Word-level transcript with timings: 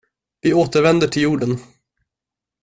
Vi 0.41 0.53
återvänder 0.53 1.07
till 1.07 1.21
jorden. 1.21 1.57